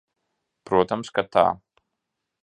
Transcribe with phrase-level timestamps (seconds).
[0.69, 1.43] Protams, ka tā.